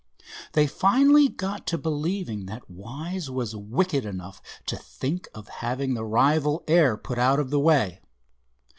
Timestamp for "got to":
1.27-1.77